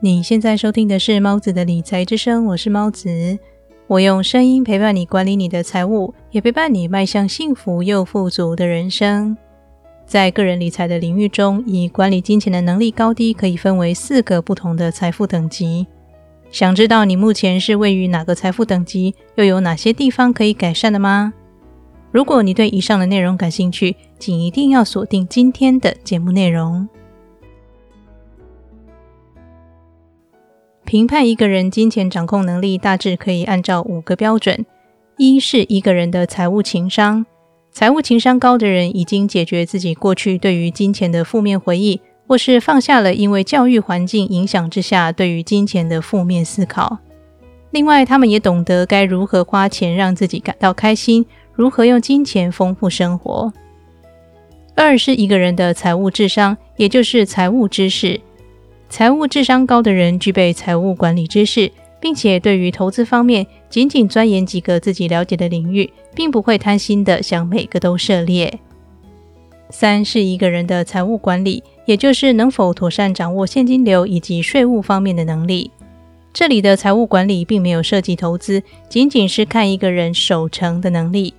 [0.00, 3.36] 你现在收听的是猫子的理财之声，我是猫子。
[3.88, 9.36] 我用声音陪伴你管理你的财务，也陪伴你迈向幸福又富足的人生。
[10.06, 15.88] 在个人理财的领域中，以管理金钱的能力高低可以分为四个不同的财富等级。
[16.52, 21.34] 想知道你目前是位于哪个财富等级，又有哪些地方可以改善的吗？
[22.12, 26.88] 如果你对以上的内容感兴趣，请一定要锁定今天的节目内容。
[30.88, 34.64] 评判一个人金钱掌控能力，大致可以按照五个标准：
[35.18, 37.26] 一是一个人的财务情商，
[37.70, 46.96] 财务情商高的人已经解决自己过去对于金钱的负面回忆，或是放下了因为教育环境影响之下对于金钱的负面思考。
[47.70, 53.52] 另外，他们也懂得该如何花钱让自己感到开心，如何用金钱丰富生活。
[54.74, 58.18] 二是一个人的财务智商，也就是财务知识。
[58.88, 68.58] 财务智商高的人具备财务管理知识，并且对于投资方面仅仅钻研几个自己了解的领域，并不会贪心的想每个都涉猎。
[69.70, 75.70] 三是一个人的财务管理，也就是能否妥善掌握现金流以及税务方面的能力。
[76.32, 81.34] 这里的财务管理并没有涉及投资，仅仅是看一个人守成的能力。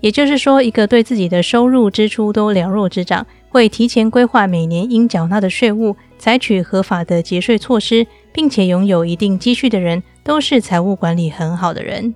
[0.00, 12.14] 也就是说，一个对自己的收入支出都了若指掌，会提前规划每年应缴纳的税务，采取合法的节税措施，并且拥有一定积蓄的人，都是财务管理很好的人。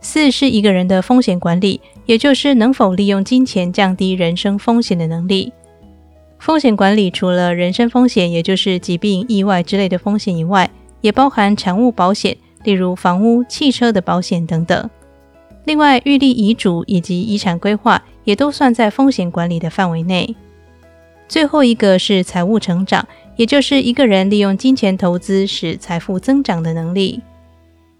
[0.00, 5.52] 四是一个人的风险管理，也就是能否利用金钱降低人生风险的能力。
[6.38, 10.70] 风险管理除了人身风险，也就是疾病、意外之类的风险以外，
[11.02, 14.88] 也包含产物保险，例如房屋、汽车的保险等等。
[15.66, 20.34] 另外，预立遗嘱以及遗产规划也都算在风险管理的范围内。
[21.28, 27.22] 最后一个是财务成长，也就是一个人利用金钱投资使财富增长的能力。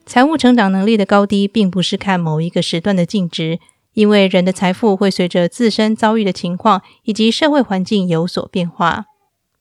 [0.07, 3.59] 财务成长能力的高低，并不是看某一个时段的净值，
[3.95, 9.07] 因为人的财富会随着自身遭遇的情况以及社会环境有所变化。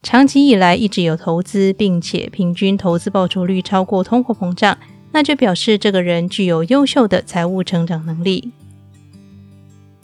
[0.02, 4.78] 长期以来一直有投资，并且平均投资报酬率超过通货膨胀。
[5.16, 8.52] 那就表示这个人具有优秀的财务成长能力。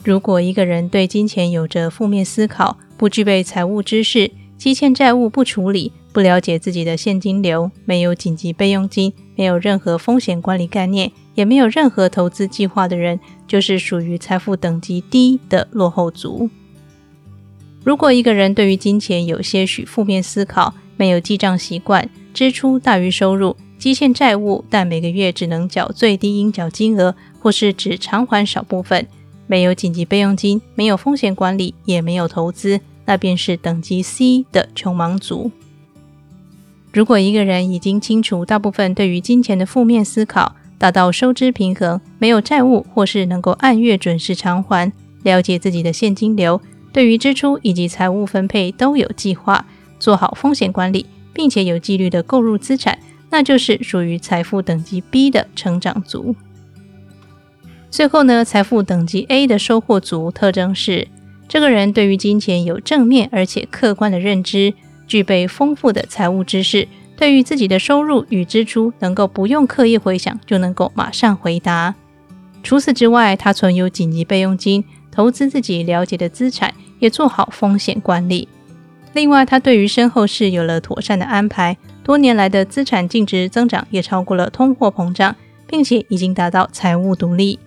[0.04, 13.18] 如果一个人对金钱有着负面思考，不具备财务知识，积欠债务不处理，不了解自己的现金流，没有紧急备用金，没有任何风险管理概念，也没有任何投资计划的人，
[13.48, 16.50] 就是属于财富等级低的落后族。
[17.82, 23.56] 如果一个人对于金钱有些许负面思考，没有记账习惯，支出大于收入。
[23.78, 29.06] 积欠债务，但每个月只能缴最低应缴金额，或是只偿还少部分，
[29.46, 32.78] 没有紧急备用金，没有风险管理，也没有投资，
[33.10, 35.50] 那便是等级 C 的穷忙族。
[36.92, 44.92] 如果一个人已经清除大部分对于金钱的负面思考，达到收支平衡，没有债务，或是能够按月准时偿还，
[45.24, 46.60] 了解自己的现金流，
[46.92, 49.66] 对于支出以及财务分配都有计划，
[49.98, 52.96] 做好风险管理，并且有纪律的购入资产。
[53.30, 56.36] 那就是属于财富等级 B 的成长族。
[57.90, 61.08] 最后呢，财富等级 A 的收获族特征是，
[61.50, 64.72] 这个人对于金钱有正面而且客观的认知，
[65.08, 71.96] 具备丰富的财务知识，对于自己的收入与支出能够不用刻意回想就能够马上回答。
[72.62, 78.46] 除此之外，他存有紧急备用金，投资自己了解的资产，也做好风险管理。
[79.12, 81.76] 另外，他对于身后事有了妥善的安排。
[82.04, 85.34] 多年来的资产净值增长也超过了通货膨胀，
[85.66, 87.58] 并且已经达到财务独立。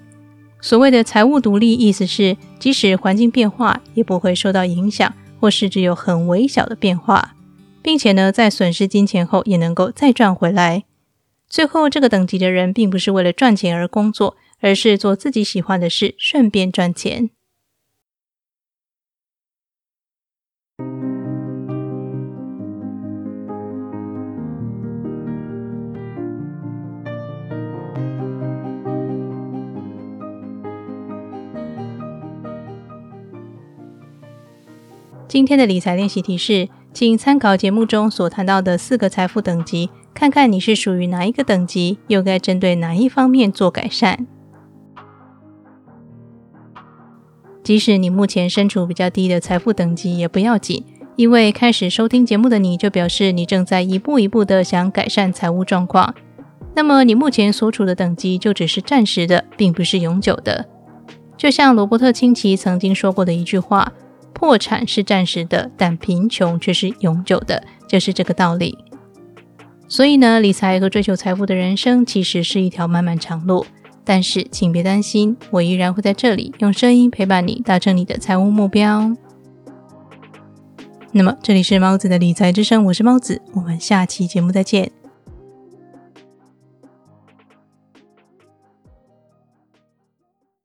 [0.64, 7.36] 所谓的财务独立，意思是即使环境变化，也不会受到影响，或是只有很微小的变化，
[7.82, 10.86] 并且呢，在损失金钱后也能够再赚回来。
[11.50, 17.30] 最后，这个等级的人并不是为了赚钱而工作，而是做自己喜欢的事，顺便赚钱。
[35.34, 44.28] 今天的理财练习题是，请参考节目中所谈到的四个财富等级，看看你是属于哪一个等级，又该针对哪一方面做改善。
[47.64, 50.86] 即使你目前身处比较低的财富等级也不要紧，
[51.16, 56.14] 因为开始收听节目的你就表示你正在一步一步的想改善财务状况。
[56.76, 60.68] 那么你目前所处的等级就只是暂时的，并不是永久的。
[61.36, 63.92] 就像罗伯特清崎曾经说过的一句话。
[64.34, 68.78] 破产是暂时的，但贫穷却是永久的，就是这个道理。
[69.88, 73.66] 所以呢，理财和追求财富的人生其实是一条漫漫长路。
[74.06, 79.16] 但是，请别担心，我依然会在这里用声音陪伴你，达成你的财务目标。
[81.14, 84.92] 那么，这里是猫子的理财之声，我是猫子，我们下期节目再见。